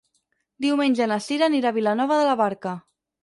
Diumenge 0.65 1.07
na 1.11 1.17
Cira 1.27 1.45
anirà 1.49 1.71
a 1.73 1.77
Vilanova 1.77 2.19
de 2.21 2.25
la 2.31 2.35
Barca. 2.43 2.73